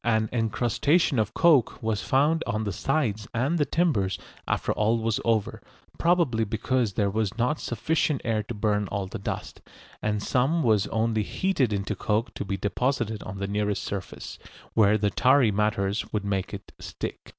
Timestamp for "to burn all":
8.41-9.05